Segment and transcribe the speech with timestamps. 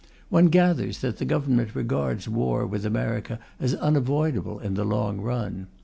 [0.29, 5.67] One gathers that the Government regards war with America as unavoidable in the long run.